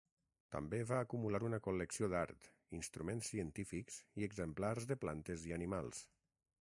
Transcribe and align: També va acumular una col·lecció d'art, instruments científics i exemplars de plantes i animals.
També 0.53 0.77
va 0.91 1.01
acumular 1.03 1.41
una 1.47 1.59
col·lecció 1.67 2.09
d'art, 2.13 2.47
instruments 2.77 3.29
científics 3.35 4.01
i 4.23 4.27
exemplars 4.31 4.89
de 4.93 4.99
plantes 5.05 5.45
i 5.51 5.55
animals. 5.63 6.03